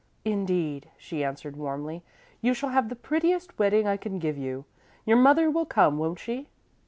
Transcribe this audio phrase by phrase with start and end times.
[0.25, 2.01] "Indeed," she answered, warmly,
[2.41, 4.65] "you shall have the prettiest wedding I can give you.
[5.05, 6.47] Your mother will come, won't she?"